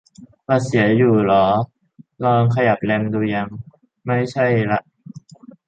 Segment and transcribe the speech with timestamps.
[0.47, 1.43] บัตรเสียเหรอ
[2.23, 3.47] ลองขยับแรมดูยัง?
[4.05, 4.79] ไม่ใช่ละ